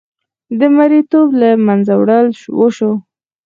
[0.59, 2.27] د مریې توب له منځه وړل
[2.59, 2.91] وشو.